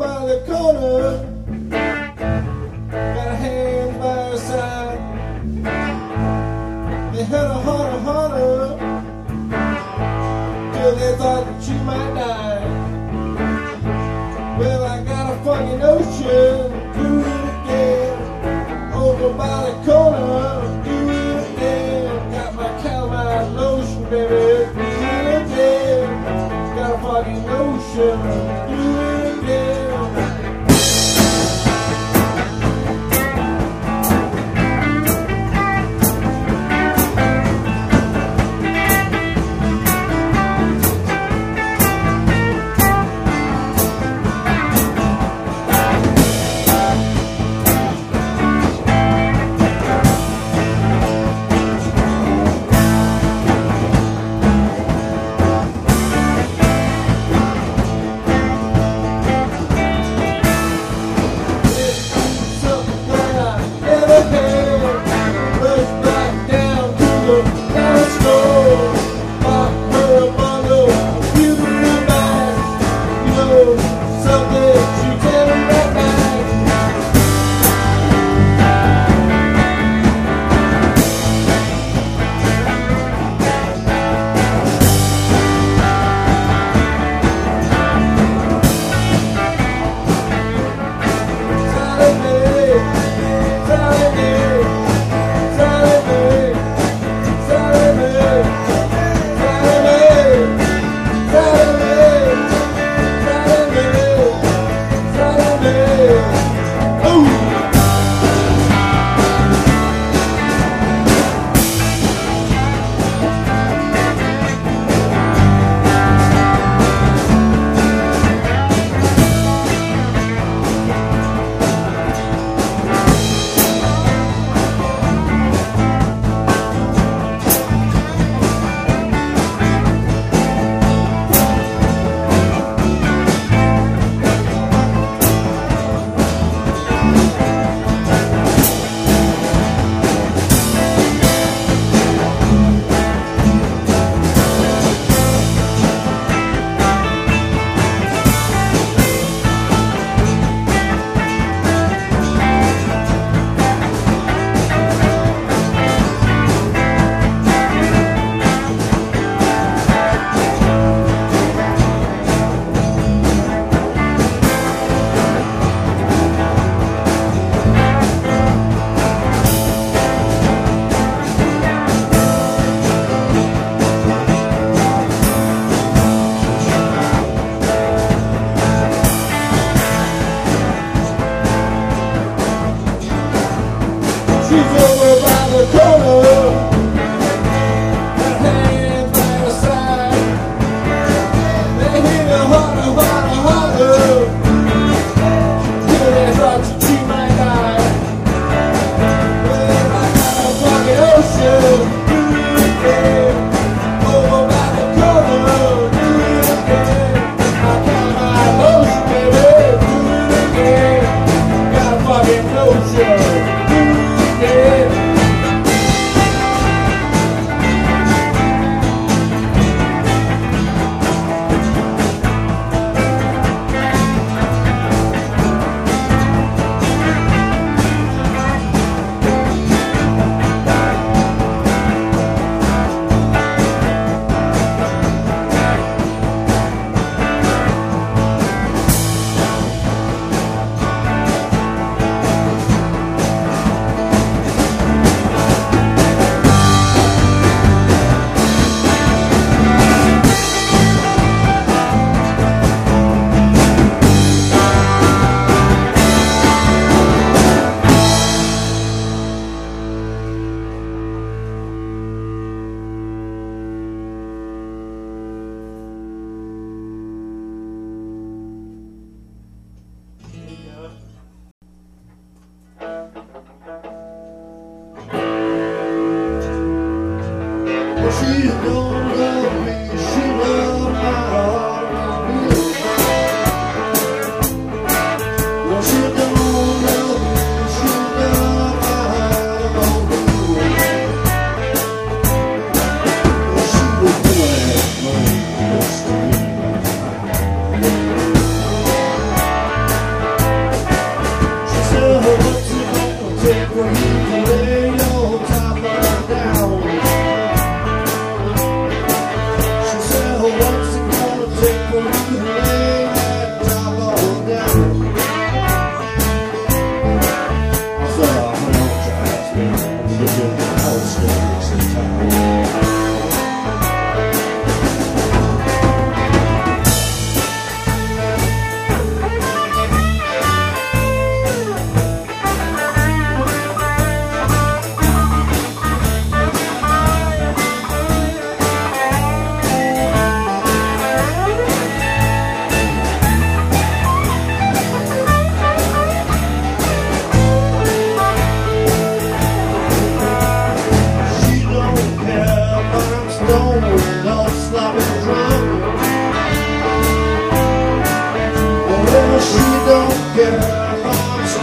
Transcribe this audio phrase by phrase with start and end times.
[0.00, 1.29] By the corner.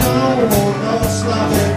[0.08, 1.67] no no no like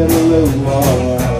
[0.00, 1.37] in little war.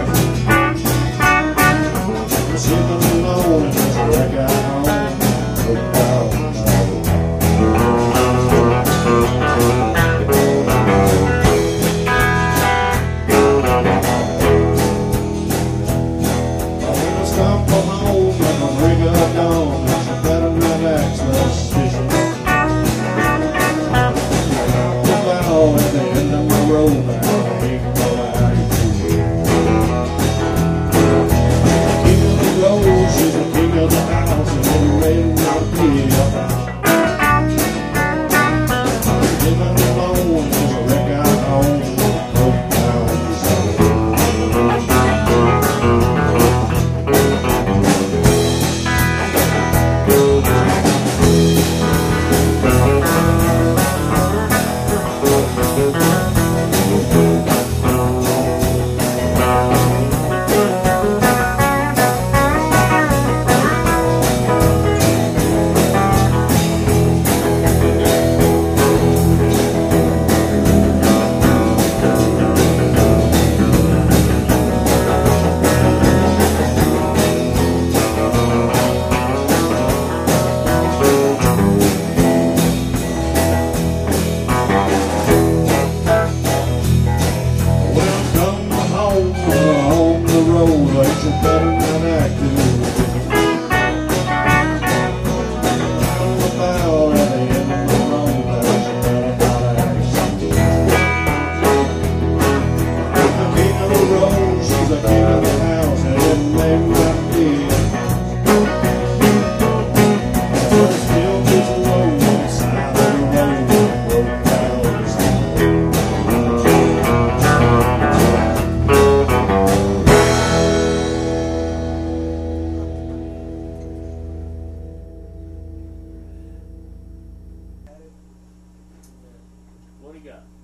[130.29, 130.58] go.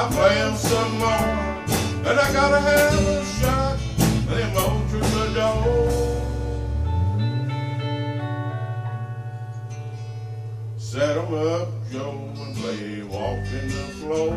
[0.00, 1.28] I'm playing some more,
[2.08, 3.78] and I gotta have a shot.
[4.28, 5.90] Them old troubadour.
[10.78, 14.32] Set 'em up, Joe, and play walk in the floor.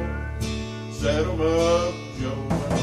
[0.91, 2.82] Set 'em up, Joe.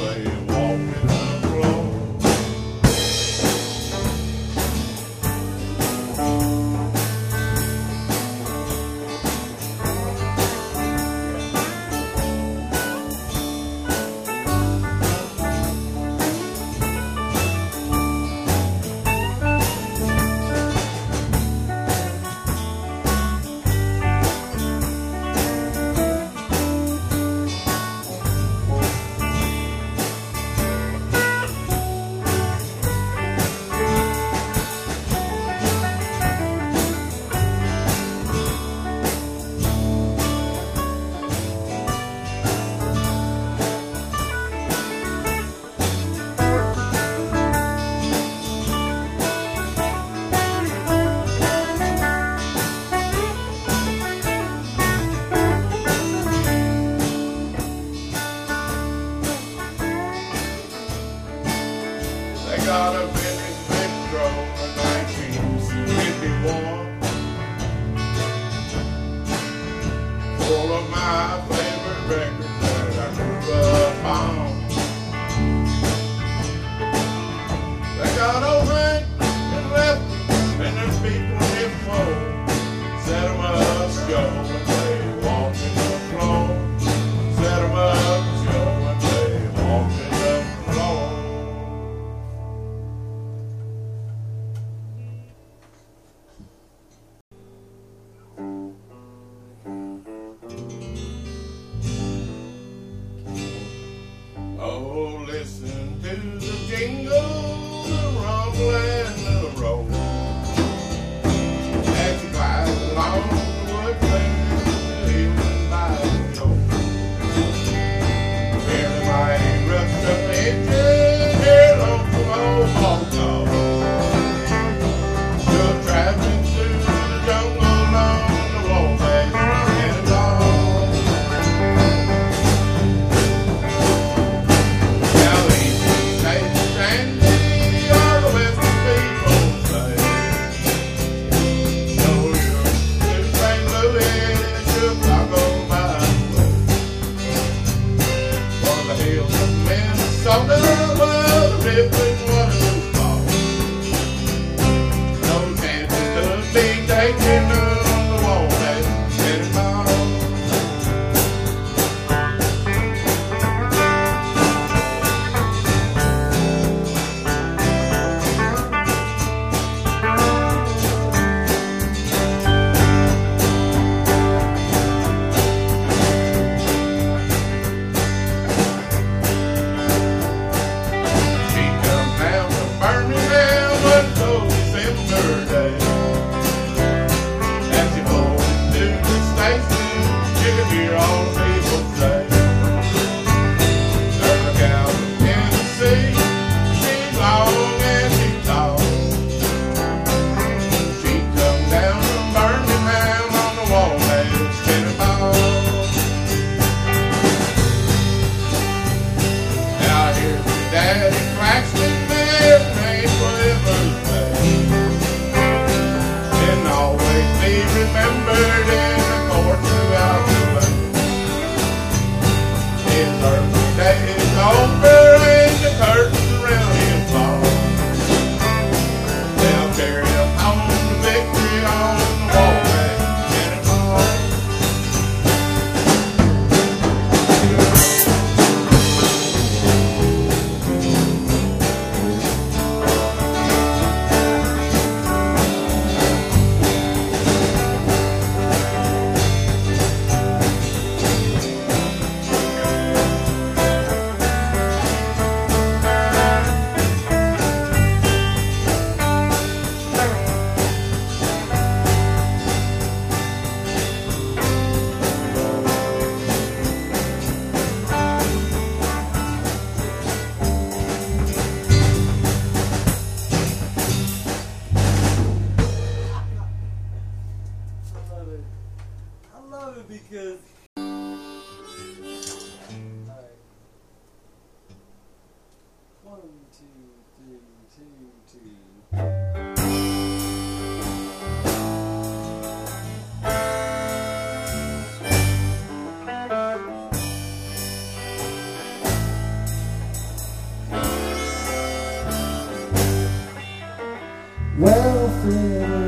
[305.31, 305.80] Mother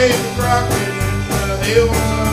[0.00, 0.88] Davy Crockett
[1.42, 2.29] in the hills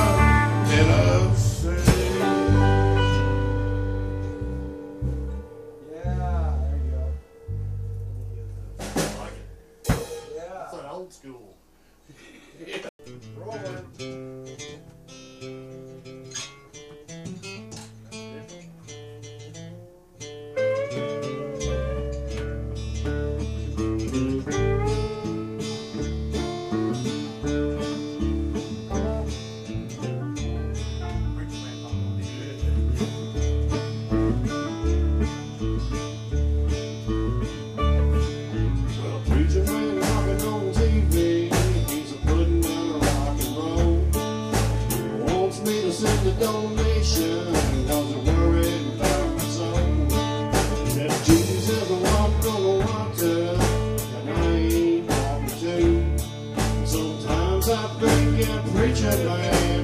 [59.47, 59.76] preacher man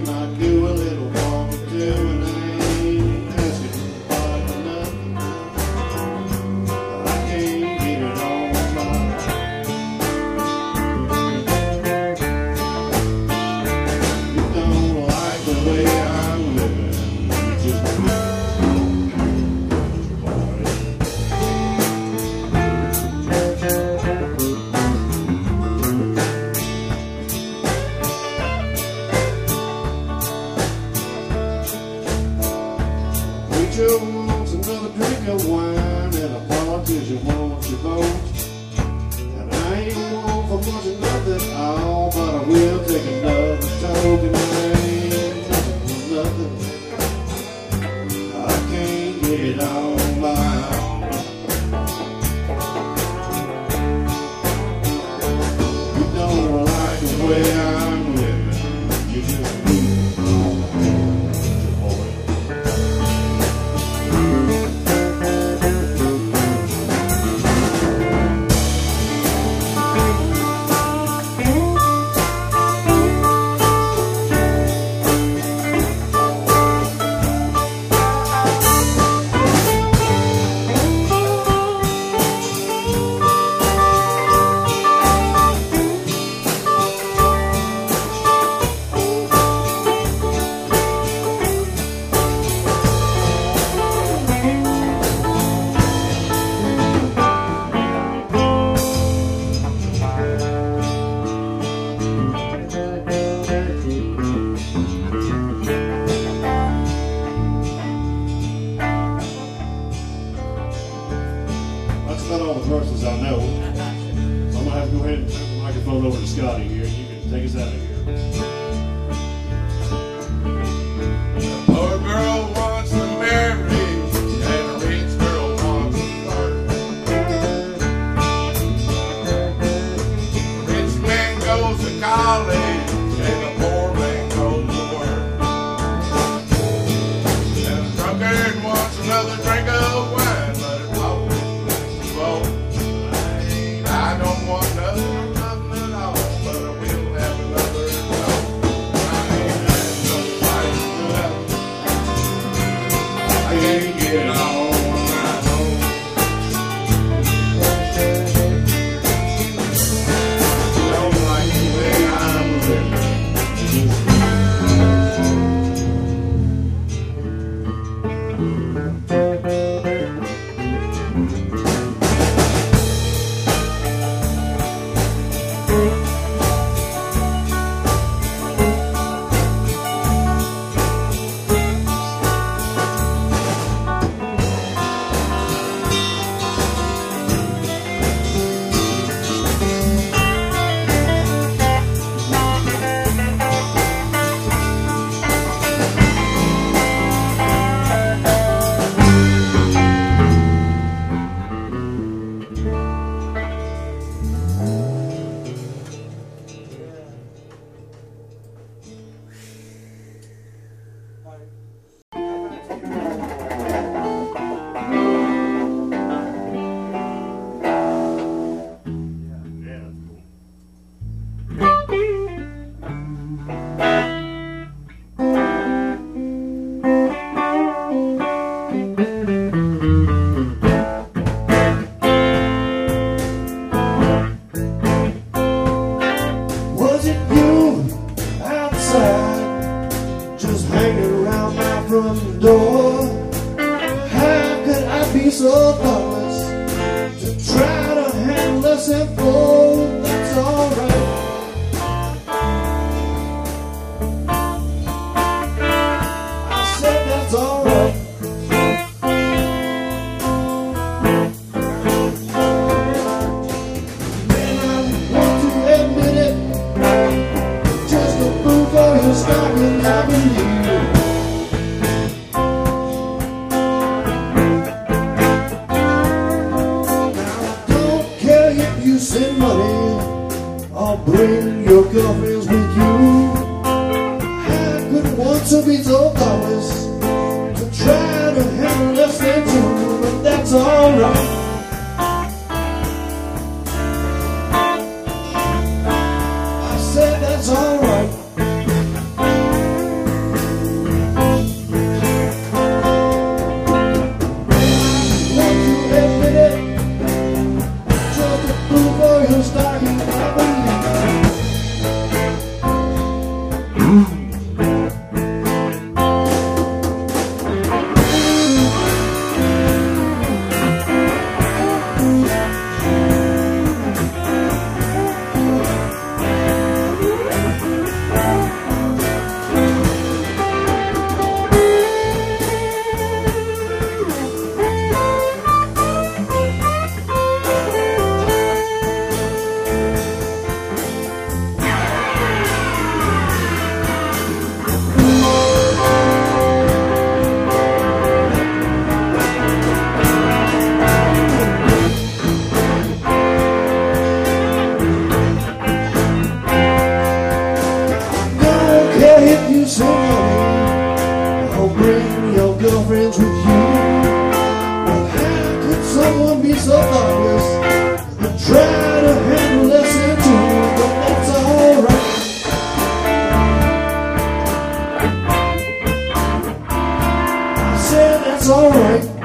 [378.63, 379.22] alright.